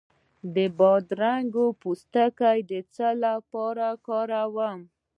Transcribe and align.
د 0.55 0.57
بادرنګ 0.77 1.53
پوستکی 1.81 2.59
د 2.71 2.73
څه 2.93 3.07
لپاره 3.25 3.85
وکاروم؟ 3.95 4.79